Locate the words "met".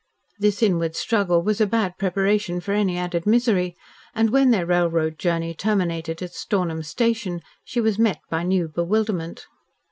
7.99-8.17